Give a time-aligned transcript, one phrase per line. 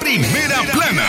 [0.00, 1.06] Primera plana.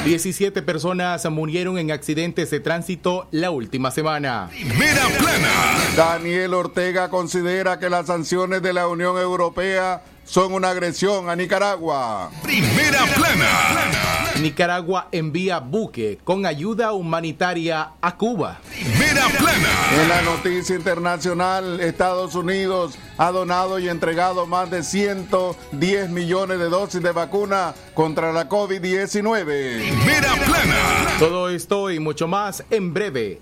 [0.05, 4.49] 17 personas murieron en accidentes de tránsito la última semana.
[4.51, 5.79] Primera plana.
[5.97, 12.31] Daniel Ortega considera que las sanciones de la Unión Europea son una agresión a Nicaragua.
[12.43, 14.33] Primera plana.
[14.41, 18.61] Nicaragua envía buque con ayuda humanitaria a Cuba.
[18.71, 19.69] Primera plana.
[20.01, 26.69] En la noticia internacional, Estados Unidos ha donado y entregado más de 110 millones de
[26.69, 29.45] dosis de vacuna contra la COVID-19.
[29.45, 31.17] Primera plana.
[31.19, 33.41] Todo esto y mucho más en breve,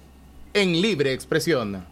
[0.53, 1.92] en libre expresión.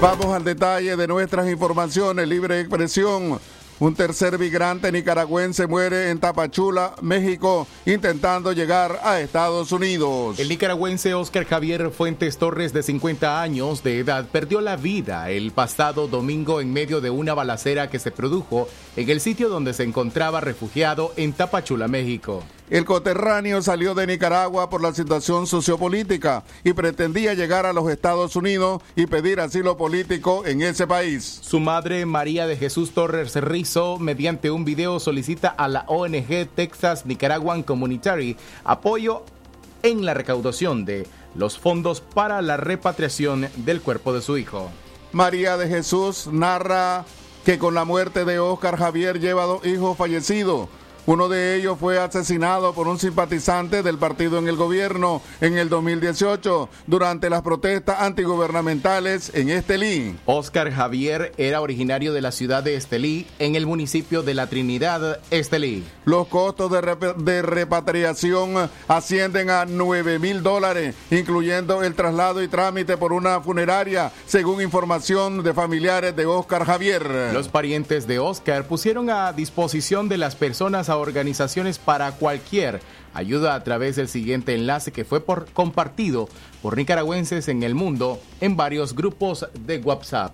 [0.00, 3.38] Vamos al detalle de nuestras informaciones, libre expresión.
[3.80, 10.38] Un tercer migrante nicaragüense muere en Tapachula, México, intentando llegar a Estados Unidos.
[10.38, 15.50] El nicaragüense Oscar Javier Fuentes Torres, de 50 años de edad, perdió la vida el
[15.50, 19.82] pasado domingo en medio de una balacera que se produjo en el sitio donde se
[19.82, 22.42] encontraba refugiado en Tapachula, México.
[22.70, 28.36] El coterráneo salió de Nicaragua por la situación sociopolítica y pretendía llegar a los Estados
[28.36, 31.40] Unidos y pedir asilo político en ese país.
[31.42, 37.06] Su madre, María de Jesús Torres Rizo, mediante un video solicita a la ONG Texas
[37.06, 39.24] Nicaraguan Communitary apoyo
[39.82, 44.70] en la recaudación de los fondos para la repatriación del cuerpo de su hijo.
[45.10, 47.04] María de Jesús narra
[47.44, 50.68] que con la muerte de Oscar Javier lleva dos hijos fallecidos
[51.12, 55.68] uno de ellos fue asesinado por un simpatizante del partido en el gobierno en el
[55.68, 60.16] 2018 durante las protestas antigubernamentales en Estelí.
[60.24, 65.18] Oscar Javier era originario de la ciudad de Estelí, en el municipio de La Trinidad,
[65.32, 65.84] Estelí.
[66.04, 72.96] Los costos de, de repatriación ascienden a 9 mil dólares, incluyendo el traslado y trámite
[72.96, 77.32] por una funeraria, según información de familiares de Oscar Javier.
[77.32, 82.80] Los parientes de Oscar pusieron a disposición de las personas a organizaciones para cualquier
[83.14, 86.28] ayuda a través del siguiente enlace que fue por, compartido
[86.62, 90.32] por nicaragüenses en el mundo en varios grupos de WhatsApp.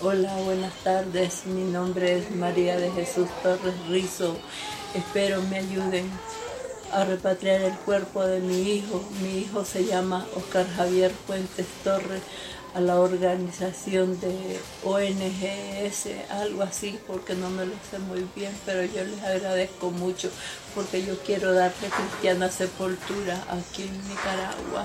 [0.00, 1.46] Hola, buenas tardes.
[1.46, 4.36] Mi nombre es María de Jesús Torres Rizo.
[4.94, 6.08] Espero me ayuden
[6.92, 9.04] a repatriar el cuerpo de mi hijo.
[9.20, 12.22] Mi hijo se llama Oscar Javier Fuentes Torres
[12.76, 18.84] a la organización de ONGS, algo así, porque no me lo sé muy bien, pero
[18.84, 20.28] yo les agradezco mucho
[20.74, 24.84] porque yo quiero darle cristiana sepultura aquí en Nicaragua.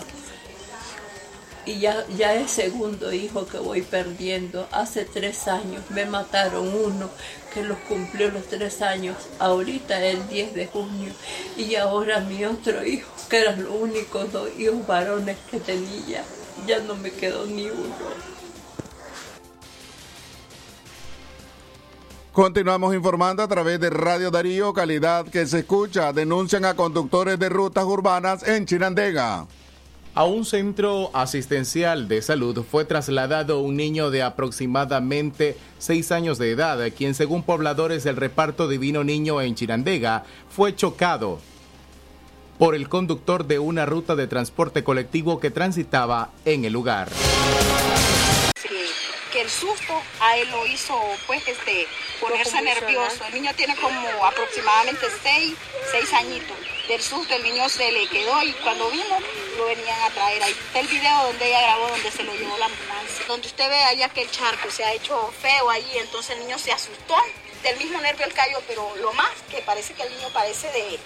[1.66, 4.70] Y ya, ya es segundo hijo que voy perdiendo.
[4.72, 7.10] Hace tres años me mataron uno
[7.54, 11.12] que los cumplió los tres años, ahorita el 10 de junio.
[11.58, 16.24] Y ahora mi otro hijo, que eran los únicos dos hijos varones que tenía
[16.68, 17.96] ya no me quedó ni uno.
[22.32, 26.14] Continuamos informando a través de Radio Darío, calidad que se escucha.
[26.14, 29.48] Denuncian a conductores de rutas urbanas en Chinandega.
[30.14, 36.52] A un centro asistencial de salud fue trasladado un niño de aproximadamente seis años de
[36.52, 41.40] edad, quien según pobladores del reparto Divino Niño en Chirandega fue chocado
[42.62, 47.10] por el conductor de una ruta de transporte colectivo que transitaba en el lugar
[49.32, 50.94] que el susto a él lo hizo
[51.26, 51.88] pues este
[52.20, 53.24] ponerse nervioso.
[53.28, 55.54] El niño tiene como aproximadamente seis,
[55.90, 56.58] seis añitos.
[56.90, 59.18] Del susto el niño se le quedó y cuando vino
[59.58, 60.44] lo venían a traer.
[60.44, 63.26] Ahí está el video donde ella grabó donde se lo llevó la ambulancia.
[63.26, 66.60] Donde usted ve allá que el charco se ha hecho feo ahí, entonces el niño
[66.60, 67.16] se asustó.
[67.64, 71.00] Del mismo nervio el callo, pero lo más que parece que el niño parece de,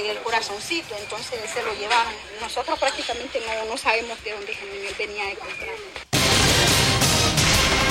[0.00, 2.12] del corazoncito, entonces se lo llevaron.
[2.40, 5.68] Nosotros prácticamente no, no sabemos de dónde el venía de comprar.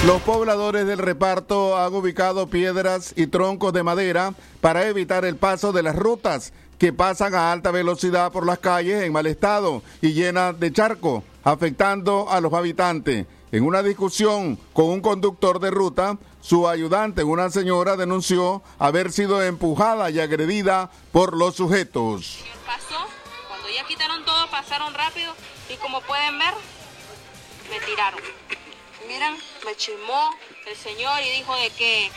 [0.05, 5.71] Los pobladores del reparto han ubicado piedras y troncos de madera para evitar el paso
[5.71, 10.13] de las rutas que pasan a alta velocidad por las calles en mal estado y
[10.13, 13.27] llenas de charco, afectando a los habitantes.
[13.51, 19.43] En una discusión con un conductor de ruta, su ayudante, una señora, denunció haber sido
[19.43, 22.39] empujada y agredida por los sujetos.
[22.65, 23.05] Pasó,
[23.49, 25.33] cuando ya quitaron todo, pasaron rápido
[25.69, 26.53] y como pueden ver,
[27.69, 28.21] me tiraron
[29.07, 30.29] miran, me chismó
[30.67, 32.11] el señor y dijo de que,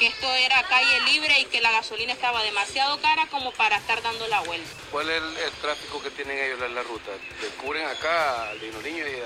[0.00, 4.26] esto era calle libre y que la gasolina estaba demasiado cara como para estar dando
[4.28, 4.70] la vuelta.
[4.90, 7.10] ¿Cuál es el, tráfico que tienen ellos en la ruta?
[7.42, 9.04] ¿Descubren acá al Divino Niño?
[9.06, 9.19] Y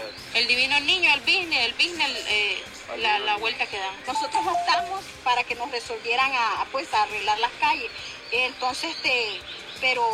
[0.44, 2.62] El Divino Niño, el business, el business, eh,
[2.99, 3.94] la, la, vuelta que dan.
[4.06, 7.91] Nosotros optamos para que nos resolvieran a, pues, a arreglar las calles.
[8.31, 9.41] Entonces, este,
[9.81, 10.06] pero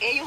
[0.00, 0.26] ellos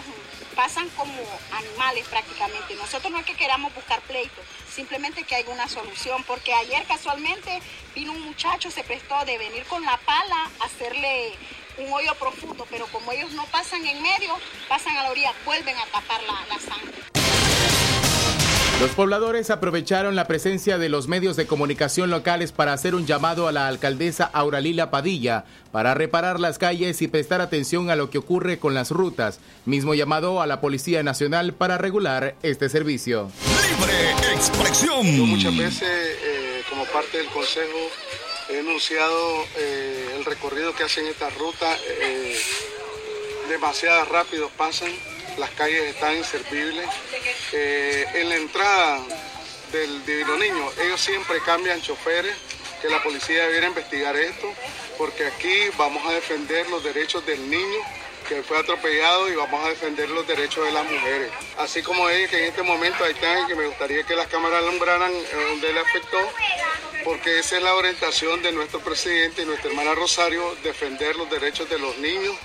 [0.56, 1.12] pasan como
[1.52, 2.74] animales prácticamente.
[2.76, 4.42] Nosotros no es que queramos buscar pleito,
[4.74, 7.60] simplemente que haya una solución, porque ayer casualmente
[7.94, 11.34] vino un muchacho, se prestó de venir con la pala a hacerle
[11.80, 14.38] un hoyo profundo, pero como ellos no pasan en medio,
[14.70, 17.19] pasan a la orilla, vuelven a tapar la sangre.
[18.80, 23.50] Los pobladores aprovecharon la presencia de los medios de comunicación locales para hacer un llamado
[23.50, 25.44] a la alcaldesa Auralila Padilla
[25.74, 29.42] para reparar las calles y prestar atención a lo que ocurre con las rutas.
[29.66, 33.30] Mismo llamado a la Policía Nacional para regular este servicio.
[33.68, 35.28] Libre expresión.
[35.28, 37.80] muchas veces, eh, como parte del Consejo,
[38.50, 41.78] he denunciado eh, el recorrido que hacen estas rutas.
[42.02, 42.40] Eh,
[43.50, 44.90] demasiado rápido pasan
[45.38, 46.88] las calles están inservibles.
[47.52, 49.02] Eh, en la entrada
[49.72, 52.36] del Divino Niño, ellos siempre cambian choferes,
[52.82, 54.54] que la policía debiera investigar esto,
[54.98, 57.80] porque aquí vamos a defender los derechos del niño
[58.28, 61.32] que fue atropellado y vamos a defender los derechos de las mujeres.
[61.58, 64.64] Así como ella, que en este momento hay tan que me gustaría que las cámaras
[64.64, 66.20] alumbraran eh, donde le afectó,
[67.04, 71.68] porque esa es la orientación de nuestro presidente y nuestra hermana Rosario, defender los derechos
[71.70, 72.36] de los niños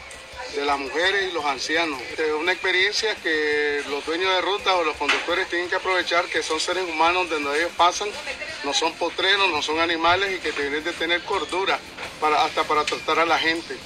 [0.54, 2.00] de las mujeres y los ancianos.
[2.16, 6.42] Es una experiencia que los dueños de ruta o los conductores tienen que aprovechar, que
[6.42, 8.08] son seres humanos donde ellos pasan,
[8.64, 11.78] no son potreros, no son animales y que tienen de tener cordura
[12.20, 13.76] para, hasta para tratar a la gente.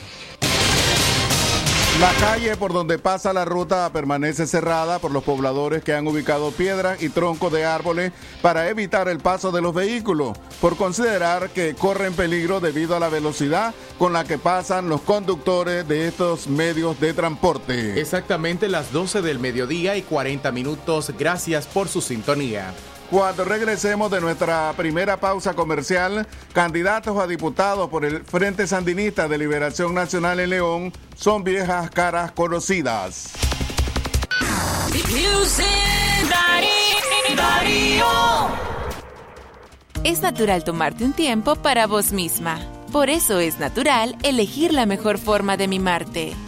[2.01, 6.53] La calle por donde pasa la ruta permanece cerrada por los pobladores que han ubicado
[6.53, 11.75] piedras y troncos de árboles para evitar el paso de los vehículos, por considerar que
[11.75, 17.01] corren peligro debido a la velocidad con la que pasan los conductores de estos medios
[17.01, 18.01] de transporte.
[18.01, 21.13] Exactamente las 12 del mediodía y 40 minutos.
[21.19, 22.75] Gracias por su sintonía.
[23.11, 29.39] Cuando regresemos de nuestra primera pausa comercial, candidatos a diputados por el Frente Sandinista de
[29.39, 33.33] Liberación Nacional en León son viejas caras conocidas.
[40.05, 42.61] Es natural tomarte un tiempo para vos misma.
[42.93, 46.48] Por eso es natural elegir la mejor forma de mimarte.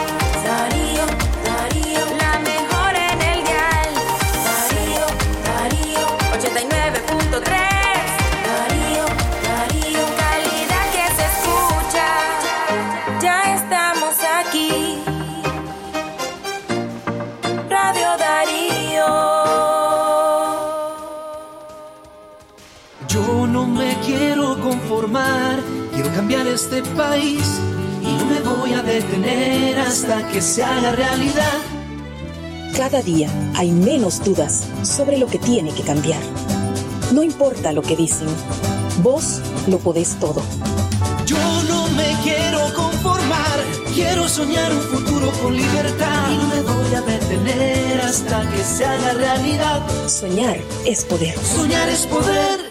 [26.71, 27.59] este país
[28.01, 31.59] y no me voy a detener hasta que se haga realidad.
[32.77, 36.21] Cada día hay menos dudas sobre lo que tiene que cambiar.
[37.11, 38.29] No importa lo que dicen,
[39.03, 40.41] vos lo podés todo.
[41.25, 41.37] Yo
[41.67, 43.59] no me quiero conformar,
[43.93, 48.85] quiero soñar un futuro con libertad y no me voy a detener hasta que se
[48.85, 49.81] haga realidad.
[50.07, 51.37] Soñar es poder.
[51.37, 52.70] Soñar es poder.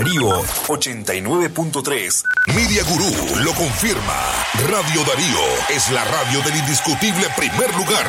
[0.04, 0.28] Darío
[0.68, 2.24] 89.3.
[2.54, 4.20] Media Gurú lo confirma.
[4.68, 5.40] Radio Darío
[5.74, 8.04] es la radio del indiscutible primer lugar.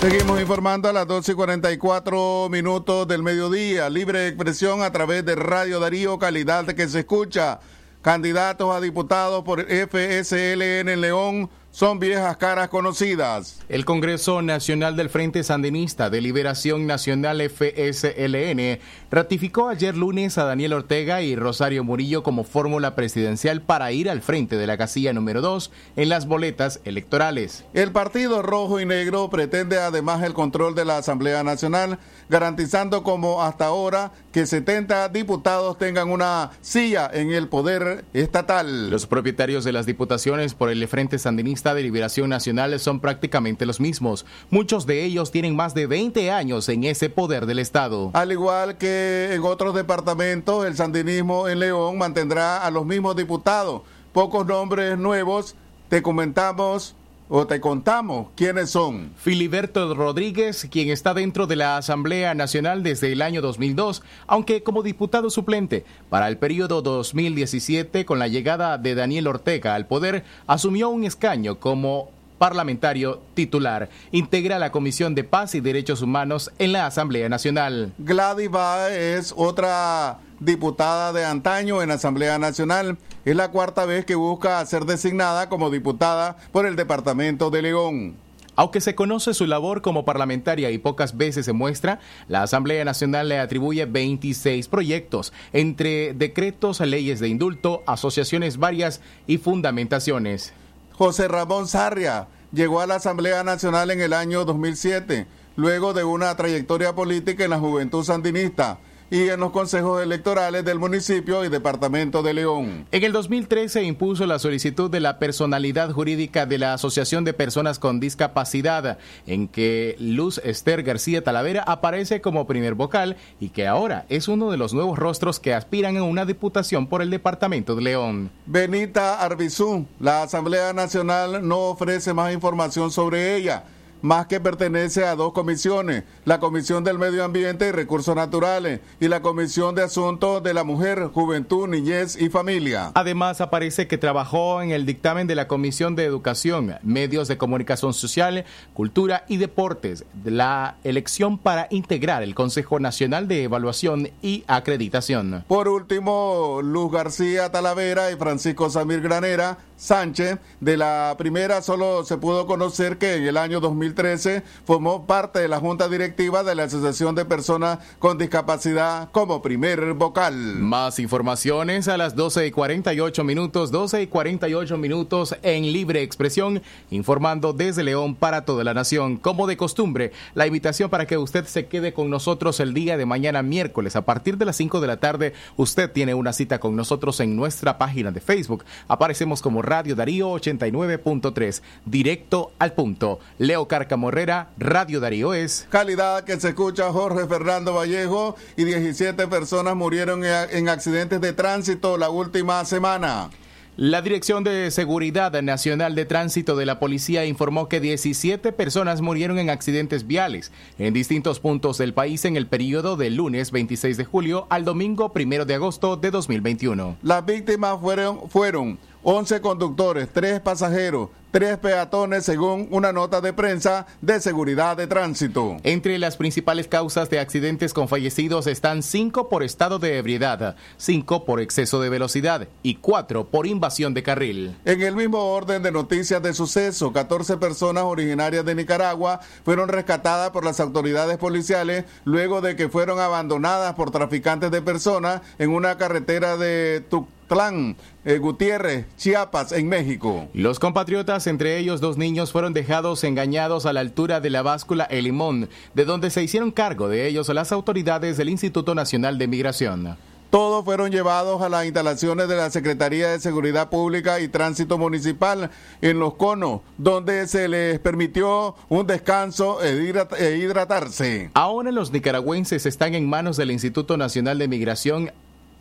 [0.00, 3.90] Seguimos informando a las 12 y 44 minutos del mediodía.
[3.90, 7.58] Libre expresión a través de Radio Darío, calidad que se escucha.
[8.02, 13.58] Candidatos a diputados por FSLN en León son viejas caras conocidas.
[13.70, 18.78] El Congreso Nacional del Frente Sandinista de Liberación Nacional FSLN
[19.10, 24.20] ratificó ayer lunes a Daniel Ortega y Rosario Murillo como fórmula presidencial para ir al
[24.20, 27.64] frente de la casilla número 2 en las boletas electorales.
[27.72, 31.98] El Partido Rojo y Negro pretende además el control de la Asamblea Nacional,
[32.28, 38.90] garantizando como hasta ahora que 70 diputados tengan una silla en el poder estatal.
[38.90, 43.80] Los propietarios de las diputaciones por el Frente Sandinista de Liberación Nacional son prácticamente los
[43.80, 44.26] mismos.
[44.50, 48.10] Muchos de ellos tienen más de 20 años en ese poder del Estado.
[48.14, 53.82] Al igual que en otros departamentos, el sandinismo en León mantendrá a los mismos diputados.
[54.12, 55.54] Pocos nombres nuevos,
[55.88, 56.96] te comentamos
[57.34, 59.10] o te contamos quiénes son.
[59.16, 64.82] Filiberto Rodríguez, quien está dentro de la Asamblea Nacional desde el año 2002, aunque como
[64.82, 70.90] diputado suplente para el periodo 2017 con la llegada de Daniel Ortega al poder, asumió
[70.90, 73.88] un escaño como parlamentario titular.
[74.10, 77.94] Integra la Comisión de Paz y Derechos Humanos en la Asamblea Nacional.
[77.96, 82.98] Gladys Bae es otra diputada de antaño en Asamblea Nacional.
[83.24, 88.16] Es la cuarta vez que busca ser designada como diputada por el Departamento de León.
[88.54, 93.28] Aunque se conoce su labor como parlamentaria y pocas veces se muestra, la Asamblea Nacional
[93.28, 100.52] le atribuye 26 proyectos, entre decretos, leyes de indulto, asociaciones varias y fundamentaciones.
[100.92, 106.36] José Ramón Sarria llegó a la Asamblea Nacional en el año 2007, luego de una
[106.36, 108.80] trayectoria política en la Juventud Sandinista
[109.12, 112.86] y en los consejos electorales del municipio y departamento de León.
[112.90, 117.78] En el 2013 impuso la solicitud de la personalidad jurídica de la Asociación de Personas
[117.78, 124.06] con Discapacidad, en que Luz Esther García Talavera aparece como primer vocal y que ahora
[124.08, 127.82] es uno de los nuevos rostros que aspiran a una diputación por el departamento de
[127.82, 128.30] León.
[128.46, 133.64] Benita Arbizú, la Asamblea Nacional no ofrece más información sobre ella
[134.02, 139.08] más que pertenece a dos comisiones, la Comisión del Medio Ambiente y Recursos Naturales y
[139.08, 142.90] la Comisión de Asuntos de la Mujer, Juventud, Niñez y Familia.
[142.94, 147.94] Además aparece que trabajó en el dictamen de la Comisión de Educación, Medios de Comunicación
[147.94, 148.44] Social,
[148.74, 155.44] Cultura y Deportes, de la elección para integrar el Consejo Nacional de Evaluación y Acreditación.
[155.46, 162.16] Por último, Luz García Talavera y Francisco Samir Granera Sánchez, de la primera solo se
[162.16, 166.54] pudo conocer que en el año 2000 2013 formó parte de la Junta Directiva de
[166.54, 170.34] la Asociación de Personas con Discapacidad como primer vocal.
[170.34, 176.62] Más informaciones a las 12 y 48 minutos, 12 y 48 minutos en Libre Expresión,
[176.90, 179.16] informando desde León para toda la nación.
[179.16, 183.06] Como de costumbre, la invitación para que usted se quede con nosotros el día de
[183.06, 185.32] mañana miércoles a partir de las 5 de la tarde.
[185.56, 188.64] Usted tiene una cita con nosotros en nuestra página de Facebook.
[188.88, 193.20] Aparecemos como Radio Darío 89.3, directo al punto.
[193.38, 195.66] Leo Carcamorrera, Radio Darío es.
[195.70, 201.96] Calidad que se escucha Jorge Fernando Vallejo y 17 personas murieron en accidentes de tránsito
[201.96, 203.30] la última semana.
[203.78, 209.38] La Dirección de Seguridad Nacional de Tránsito de la Policía informó que 17 personas murieron
[209.38, 214.04] en accidentes viales en distintos puntos del país en el periodo del lunes 26 de
[214.04, 216.98] julio al domingo 1 de agosto de 2021.
[217.02, 223.86] Las víctimas fueron, fueron 11 conductores, 3 pasajeros, tres peatones según una nota de prensa
[224.02, 225.56] de seguridad de tránsito.
[225.64, 231.24] Entre las principales causas de accidentes con fallecidos están cinco por estado de ebriedad, cinco
[231.24, 234.56] por exceso de velocidad y cuatro por invasión de carril.
[234.66, 240.30] En el mismo orden de noticias de suceso, 14 personas originarias de Nicaragua fueron rescatadas
[240.30, 245.78] por las autoridades policiales luego de que fueron abandonadas por traficantes de personas en una
[245.78, 246.84] carretera de
[247.28, 250.28] Tuxtlan, eh, Gutiérrez, Chiapas, en México.
[250.34, 254.84] Los compatriotas, entre ellos dos niños, fueron dejados engañados a la altura de la báscula
[254.84, 259.28] El Limón, de donde se hicieron cargo de ellos las autoridades del Instituto Nacional de
[259.28, 259.96] Migración.
[260.32, 265.50] Todos fueron llevados a las instalaciones de la Secretaría de Seguridad Pública y Tránsito Municipal
[265.82, 271.30] en Los Conos, donde se les permitió un descanso e, e hidratarse.
[271.34, 275.12] Ahora los nicaragüenses están en manos del Instituto Nacional de Migración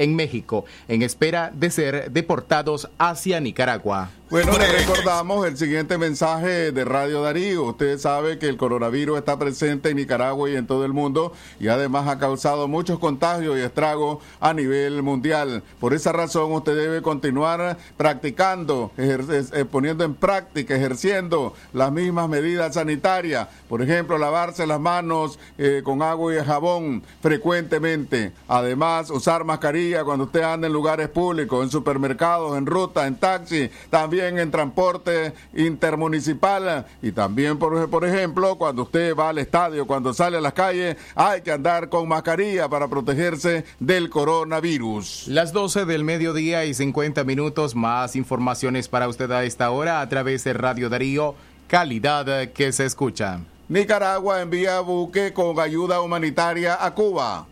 [0.01, 4.09] en México, en espera de ser deportados hacia Nicaragua.
[4.31, 7.65] Bueno, le recordamos el siguiente mensaje de Radio Darío.
[7.65, 11.67] Usted sabe que el coronavirus está presente en Nicaragua y en todo el mundo y
[11.67, 15.63] además ha causado muchos contagios y estragos a nivel mundial.
[15.81, 22.75] Por esa razón usted debe continuar practicando, eh, poniendo en práctica, ejerciendo las mismas medidas
[22.75, 23.49] sanitarias.
[23.67, 28.31] Por ejemplo, lavarse las manos eh, con agua y jabón frecuentemente.
[28.47, 33.69] Además, usar mascarilla cuando usted anda en lugares públicos, en supermercados, en ruta, en taxi,
[33.89, 40.13] también en transporte intermunicipal y también, por, por ejemplo, cuando usted va al estadio, cuando
[40.13, 45.27] sale a las calles, hay que andar con mascarilla para protegerse del coronavirus.
[45.27, 50.09] Las 12 del mediodía y 50 minutos más informaciones para usted a esta hora a
[50.09, 51.35] través de Radio Darío,
[51.67, 53.39] calidad que se escucha.
[53.69, 57.47] Nicaragua envía buque con ayuda humanitaria a Cuba.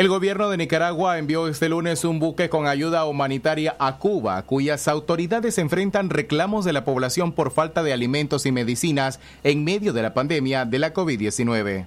[0.00, 4.88] El gobierno de Nicaragua envió este lunes un buque con ayuda humanitaria a Cuba, cuyas
[4.88, 10.00] autoridades enfrentan reclamos de la población por falta de alimentos y medicinas en medio de
[10.00, 11.84] la pandemia de la COVID-19.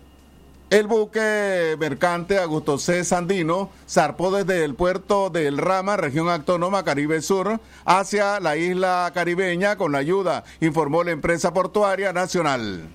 [0.70, 3.04] El buque mercante Augusto C.
[3.04, 9.10] Sandino zarpó desde el puerto de El Rama, región autónoma Caribe Sur, hacia la isla
[9.16, 12.90] caribeña con la ayuda, informó la empresa portuaria nacional.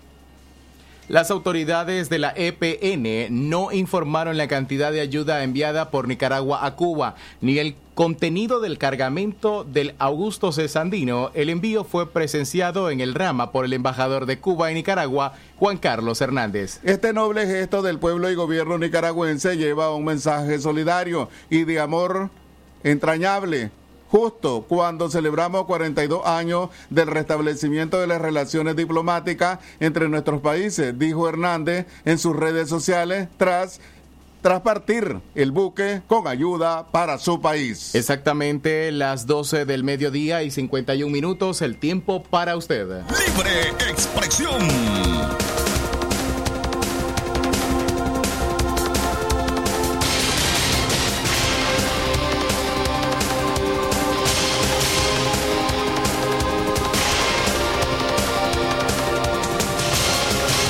[1.08, 6.76] Las autoridades de la EPN no informaron la cantidad de ayuda enviada por Nicaragua a
[6.76, 10.68] Cuba, ni el contenido del cargamento del Augusto C.
[10.68, 11.30] Sandino.
[11.32, 15.78] El envío fue presenciado en el Rama por el embajador de Cuba en Nicaragua, Juan
[15.78, 16.78] Carlos Hernández.
[16.82, 22.28] Este noble gesto del pueblo y gobierno nicaragüense lleva un mensaje solidario y de amor
[22.84, 23.70] entrañable.
[24.10, 31.28] Justo cuando celebramos 42 años del restablecimiento de las relaciones diplomáticas entre nuestros países, dijo
[31.28, 33.80] Hernández en sus redes sociales tras,
[34.40, 37.94] tras partir el buque con ayuda para su país.
[37.94, 42.86] Exactamente las 12 del mediodía y 51 minutos, el tiempo para usted.
[42.86, 44.58] Libre expresión.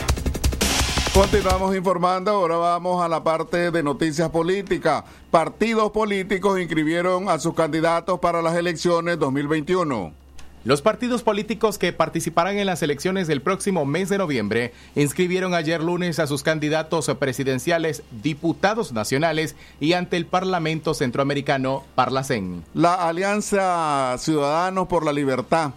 [1.13, 5.05] Continuamos informando, ahora vamos a la parte de noticias políticas.
[5.31, 10.24] Partidos políticos inscribieron a sus candidatos para las elecciones 2021.
[10.65, 15.79] Los partidos políticos que participarán en las elecciones del próximo mes de noviembre inscribieron ayer
[15.79, 22.63] lunes a sus candidatos presidenciales, diputados nacionales y ante el Parlamento Centroamericano, Parlacen.
[22.73, 25.69] La Alianza Ciudadanos por la Libertad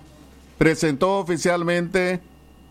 [0.56, 2.20] presentó oficialmente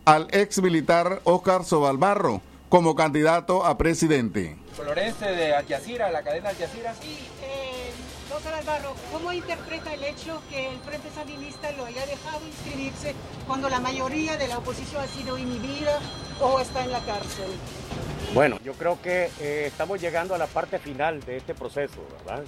[0.05, 4.57] al ex militar Oscar Sobalbarro como candidato a presidente.
[4.73, 6.95] Florense de Al Jazeera, la cadena Al Jazeera.
[6.95, 7.15] Sí,
[8.47, 13.13] doctor Alvaro, ¿cómo interpreta el hecho que el Frente Sandinista lo haya dejado inscribirse
[13.45, 15.99] cuando la mayoría de la oposición ha sido inhibida
[16.39, 17.47] o está en la cárcel?
[18.33, 22.43] Bueno, yo creo que eh, estamos llegando a la parte final de este proceso, ¿verdad?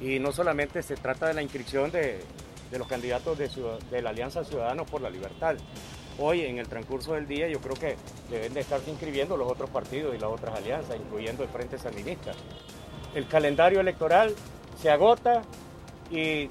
[0.00, 2.20] Y no solamente se trata de la inscripción de,
[2.70, 3.48] de los candidatos de,
[3.90, 5.56] de la Alianza Ciudadanos por la Libertad.
[6.20, 7.96] Hoy, en el transcurso del día, yo creo que
[8.28, 12.32] deben de estarse inscribiendo los otros partidos y las otras alianzas, incluyendo el Frente Sandinista.
[13.14, 14.34] El calendario electoral
[14.80, 15.42] se agota
[16.10, 16.48] y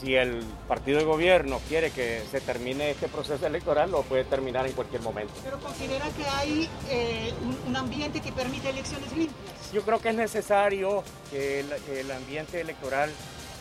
[0.00, 4.66] si el partido de gobierno quiere que se termine este proceso electoral, lo puede terminar
[4.66, 5.32] en cualquier momento.
[5.42, 7.32] Pero considera que hay eh,
[7.66, 9.72] un, ambiente que permite elecciones limpias.
[9.72, 13.10] Yo creo que es necesario que el, el ambiente electoral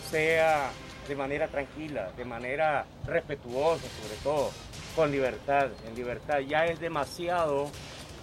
[0.09, 0.71] sea
[1.07, 4.51] de manera tranquila, de manera respetuosa sobre todo,
[4.95, 6.39] con libertad, en libertad.
[6.39, 7.69] Ya es demasiado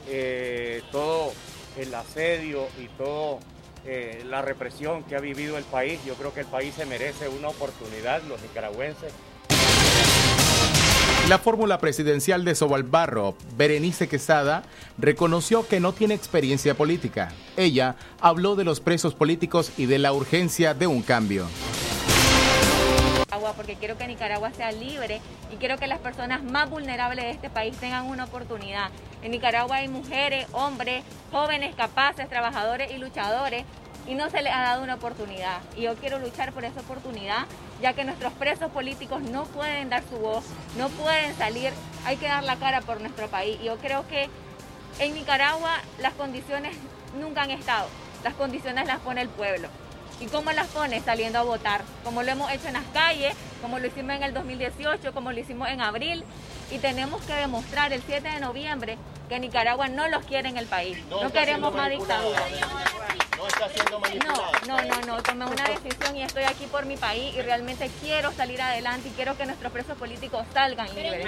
[0.09, 1.33] eh, todo
[1.77, 3.39] el asedio y todo
[3.85, 6.01] eh, la represión que ha vivido el país.
[6.07, 9.12] Yo creo que el país se merece una oportunidad, los nicaragüenses.
[11.29, 14.64] La fórmula presidencial de Sobalbarro, Berenice Quesada,
[14.99, 17.33] reconoció que no tiene experiencia política.
[17.57, 21.47] Ella habló de los presos políticos y de la urgencia de un cambio.
[23.55, 25.21] Porque quiero que Nicaragua sea libre
[25.53, 28.91] y quiero que las personas más vulnerables de este país tengan una oportunidad.
[29.23, 33.65] En Nicaragua hay mujeres, hombres, jóvenes, capaces, trabajadores y luchadores
[34.07, 35.61] y no se les ha dado una oportunidad.
[35.77, 37.47] Y yo quiero luchar por esa oportunidad,
[37.81, 40.45] ya que nuestros presos políticos no pueden dar su voz,
[40.77, 41.73] no pueden salir,
[42.05, 43.59] hay que dar la cara por nuestro país.
[43.61, 44.29] Y yo creo que
[44.99, 46.77] en Nicaragua las condiciones
[47.19, 47.89] nunca han estado,
[48.25, 49.69] las condiciones las pone el pueblo.
[50.21, 51.01] ¿Y cómo las pone?
[51.01, 54.35] Saliendo a votar, como lo hemos hecho en las calles, como lo hicimos en el
[54.35, 56.25] 2018, como lo hicimos en abril.
[56.71, 60.67] Y tenemos que demostrar el 7 de noviembre que Nicaragua no los quiere en el
[60.67, 60.99] país.
[61.09, 62.41] No, queremos más dictadura.
[64.27, 65.23] No, no, no, no.
[65.23, 69.13] Tomé una decisión y estoy aquí por mi país y realmente quiero salir adelante y
[69.13, 71.27] quiero que nuestros presos políticos salgan libres.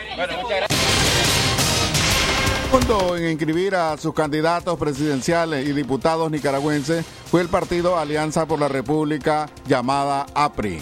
[2.73, 8.69] En inscribir a sus candidatos presidenciales y diputados nicaragüenses fue el partido Alianza por la
[8.69, 10.81] República llamada APRI.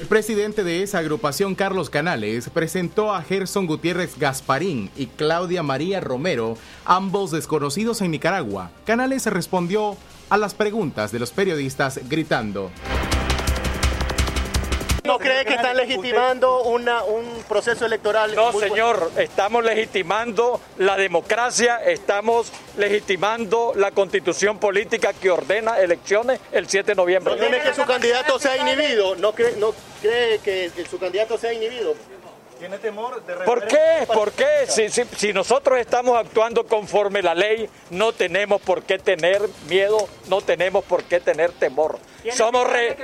[0.00, 6.00] El presidente de esa agrupación, Carlos Canales, presentó a Gerson Gutiérrez Gasparín y Claudia María
[6.00, 8.70] Romero, ambos desconocidos en Nicaragua.
[8.86, 9.96] Canales respondió
[10.28, 12.70] a las preguntas de los periodistas gritando.
[15.10, 18.34] ¿No cree que están legitimando una, un proceso electoral?
[18.34, 26.68] No, señor, estamos legitimando la democracia, estamos legitimando la constitución política que ordena elecciones el
[26.68, 27.34] 7 de noviembre.
[27.34, 29.16] ¿No teme que su candidato sea inhibido?
[29.16, 31.94] ¿No cree, no cree que su candidato sea inhibido?
[32.60, 34.06] ¿Tiene temor de ¿Por qué?
[34.12, 34.44] ¿Por qué?
[34.68, 39.96] Si, si- si nosotros estamos actuando conforme la ley, no tenemos por qué tener miedo,
[40.28, 41.98] no tenemos por qué tener temor.
[42.36, 42.96] Somos, re-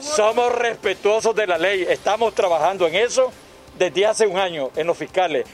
[0.00, 3.30] somos respetuosos de la ley, estamos trabajando en eso
[3.78, 5.44] desde hace un año en los fiscales.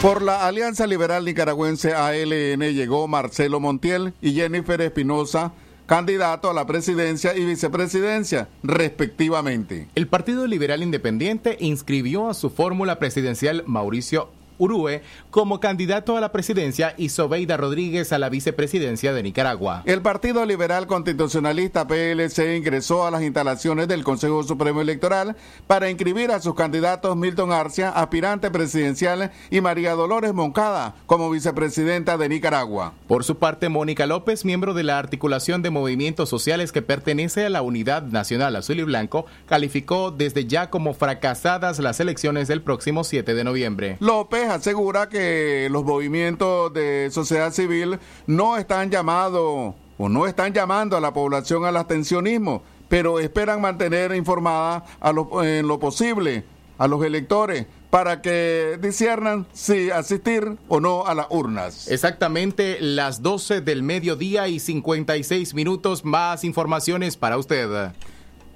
[0.00, 5.52] Por la Alianza Liberal Nicaragüense ALN llegó Marcelo Montiel y Jennifer Espinosa,
[5.90, 9.88] candidato a la presidencia y vicepresidencia, respectivamente.
[9.96, 16.30] El Partido Liberal Independiente inscribió a su fórmula presidencial Mauricio Urue como candidato a la
[16.30, 19.82] presidencia y Sobeida Rodríguez a la vicepresidencia de Nicaragua.
[19.86, 26.30] El Partido Liberal Constitucionalista PLC ingresó a las instalaciones del Consejo Supremo Electoral para inscribir
[26.30, 32.92] a sus candidatos Milton Arcia, aspirante presidencial, y María Dolores Moncada como vicepresidenta de Nicaragua.
[33.08, 37.50] Por su parte, Mónica López, miembro de la articulación de movimientos sociales que pertenece a
[37.50, 43.04] la Unidad Nacional Azul y Blanco, calificó desde ya como fracasadas las elecciones del próximo
[43.04, 43.96] 7 de noviembre.
[44.00, 50.96] López asegura que los movimientos de sociedad civil no están llamados o no están llamando
[50.96, 56.44] a la población al abstencionismo, pero esperan mantener informada a lo- en lo posible
[56.78, 61.88] a los electores para que disciernan si asistir o no a las urnas.
[61.88, 67.90] Exactamente las 12 del mediodía y 56 minutos más informaciones para usted.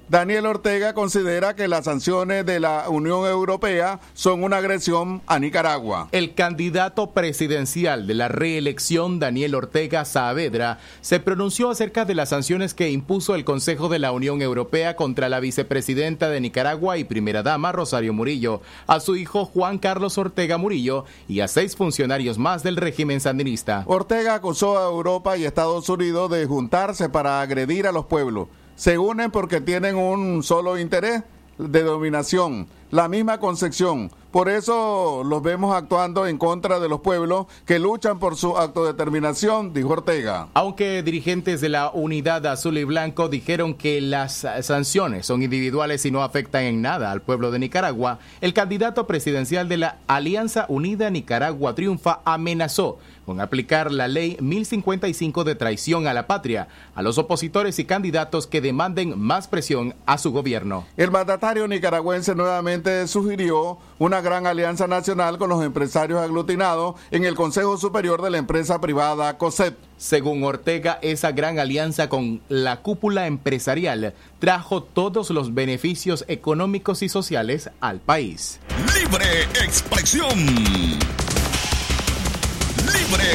[0.07, 6.09] Daniel Ortega considera que las sanciones de la Unión Europea son una agresión a Nicaragua.
[6.13, 12.75] El candidato presidencial de la reelección, Daniel Ortega Saavedra, se pronunció acerca de las sanciones
[12.75, 17.43] que impuso el Consejo de la Unión Europea contra la vicepresidenta de Nicaragua y primera
[17.43, 22.63] dama, Rosario Murillo, a su hijo Juan Carlos Ortega Murillo y a seis funcionarios más
[22.63, 23.85] del régimen sandinista.
[23.87, 28.99] Ortega acusó a Europa y Estados Unidos de juntarse para agredir a los pueblos se
[28.99, 31.23] unen porque tienen un solo interés
[31.59, 34.11] de dominación, la misma concepción.
[34.31, 39.73] Por eso los vemos actuando en contra de los pueblos que luchan por su autodeterminación,
[39.73, 40.49] dijo Ortega.
[40.55, 46.11] Aunque dirigentes de la Unidad Azul y Blanco dijeron que las sanciones son individuales y
[46.11, 51.11] no afectan en nada al pueblo de Nicaragua, el candidato presidencial de la Alianza Unida
[51.11, 57.19] Nicaragua Triunfa amenazó con aplicar la ley 1055 de traición a la patria a los
[57.19, 60.87] opositores y candidatos que demanden más presión a su gobierno.
[60.97, 67.35] El mandatario nicaragüense nuevamente sugirió una gran alianza nacional con los empresarios aglutinados en el
[67.35, 69.77] Consejo Superior de la empresa privada COSEP.
[69.97, 77.09] Según Ortega, esa gran alianza con la cúpula empresarial trajo todos los beneficios económicos y
[77.09, 78.61] sociales al país.
[78.95, 80.29] Libre expresión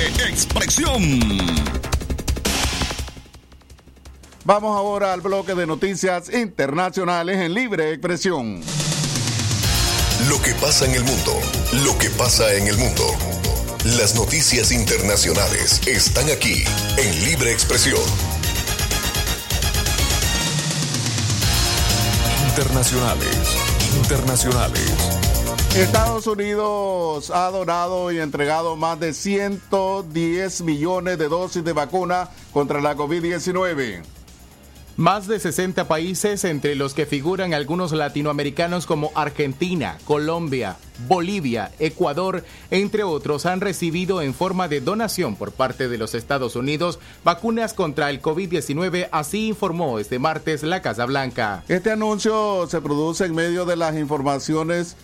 [0.07, 1.37] expresión.
[4.45, 8.61] Vamos ahora al bloque de noticias internacionales en libre expresión.
[10.27, 11.39] Lo que pasa en el mundo,
[11.83, 13.05] lo que pasa en el mundo.
[13.97, 16.63] Las noticias internacionales están aquí
[16.97, 18.01] en libre expresión.
[22.49, 23.55] Internacionales,
[23.95, 25.18] internacionales.
[25.75, 32.81] Estados Unidos ha donado y entregado más de 110 millones de dosis de vacuna contra
[32.81, 34.01] la COVID-19.
[34.97, 40.75] Más de 60 países, entre los que figuran algunos latinoamericanos como Argentina, Colombia,
[41.07, 46.57] Bolivia, Ecuador, entre otros, han recibido en forma de donación por parte de los Estados
[46.57, 51.63] Unidos vacunas contra el COVID-19, así informó este martes la Casa Blanca.
[51.69, 54.97] Este anuncio se produce en medio de las informaciones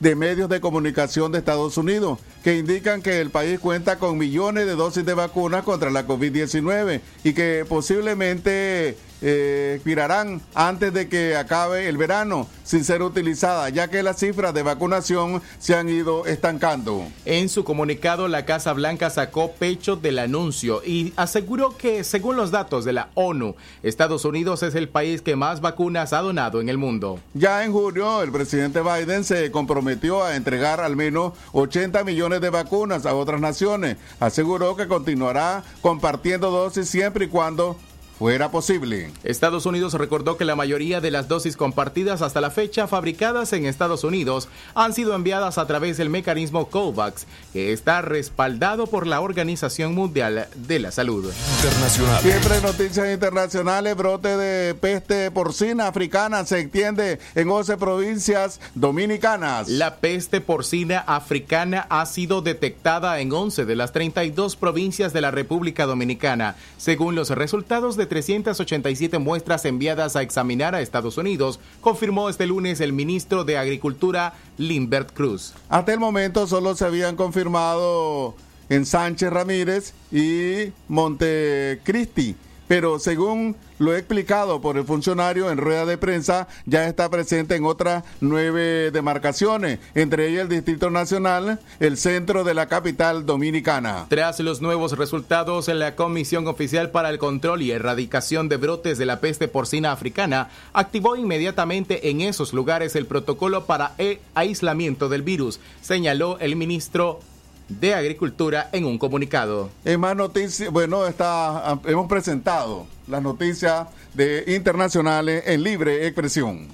[0.00, 4.66] de medios de comunicación de Estados Unidos que indican que el país cuenta con millones
[4.66, 11.34] de dosis de vacunas contra la COVID-19 y que posiblemente eh, expirarán antes de que
[11.34, 16.26] acabe el verano sin ser utilizada, ya que las cifras de vacunación se han ido
[16.26, 17.06] estancando.
[17.24, 22.50] En su comunicado, la Casa Blanca sacó pecho del anuncio y aseguró que, según los
[22.50, 26.68] datos de la ONU, Estados Unidos es el país que más vacunas ha donado en
[26.68, 27.18] el mundo.
[27.32, 32.50] Ya en junio, el presidente Biden se comprometió a entregar al menos 80 millones de
[32.50, 33.96] vacunas a otras naciones.
[34.20, 37.76] Aseguró que continuará compartiendo dosis siempre y cuando
[38.18, 39.10] fuera posible.
[39.24, 43.66] Estados Unidos recordó que la mayoría de las dosis compartidas hasta la fecha fabricadas en
[43.66, 49.20] Estados Unidos han sido enviadas a través del mecanismo COVAX, que está respaldado por la
[49.20, 51.32] Organización Mundial de la Salud.
[51.56, 52.22] Internacional.
[52.22, 59.68] Siempre noticias internacionales, brote de peste porcina africana se extiende en 11 provincias dominicanas.
[59.68, 65.30] La peste porcina africana ha sido detectada en 11 de las 32 provincias de la
[65.30, 72.28] República Dominicana, según los resultados de 387 muestras enviadas a examinar a Estados Unidos, confirmó
[72.28, 75.54] este lunes el ministro de Agricultura, Limbert Cruz.
[75.68, 78.34] Hasta el momento solo se habían confirmado
[78.68, 82.36] en Sánchez Ramírez y Montecristi
[82.68, 87.64] pero según lo explicado por el funcionario en rueda de prensa, ya está presente en
[87.64, 94.06] otras nueve demarcaciones, entre ellas el Distrito Nacional, el centro de la capital dominicana.
[94.08, 99.06] Tras los nuevos resultados, la Comisión Oficial para el Control y Erradicación de Brotes de
[99.06, 105.22] la Peste Porcina Africana activó inmediatamente en esos lugares el protocolo para el aislamiento del
[105.22, 107.20] virus, señaló el ministro
[107.68, 109.70] de Agricultura en un comunicado.
[109.84, 116.68] En más noticias, bueno, está, hemos presentado las noticias de internacionales en libre expresión.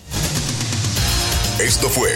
[1.59, 2.11] Esto fue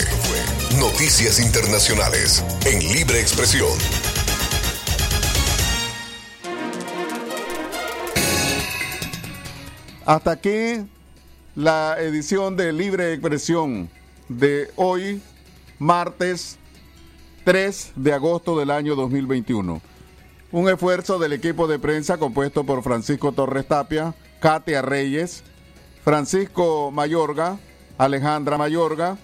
[0.79, 3.69] Noticias Internacionales en libre expresión.
[10.07, 10.87] Hasta aquí
[11.55, 13.89] la edición de Libre Expresión
[14.29, 15.23] de hoy,
[15.79, 16.59] martes
[17.45, 19.83] 3 de agosto del año 2021.
[20.51, 25.45] Un esfuerzo del equipo de prensa compuesto por Francisco Torres Tapia, Katia Reyes,
[26.03, 27.59] Francisco Mayorga,
[27.99, 29.19] Alejandra Mayorga,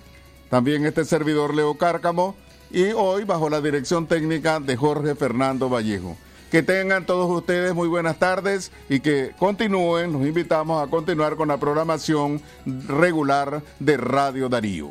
[0.51, 2.37] también este servidor Leo Cárcamo
[2.71, 6.17] y hoy bajo la dirección técnica de Jorge Fernando Vallejo.
[6.51, 11.49] Que tengan todos ustedes muy buenas tardes y que continúen, los invitamos a continuar con
[11.49, 14.91] la programación regular de Radio Darío.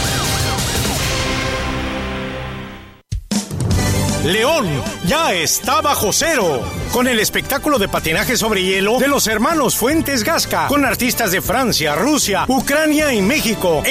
[4.23, 4.67] León
[5.07, 6.61] ya está bajo cero.
[6.93, 11.41] Con el espectáculo de patinaje sobre hielo de los hermanos Fuentes Gasca, con artistas de
[11.41, 13.81] Francia, Rusia, Ucrania y México.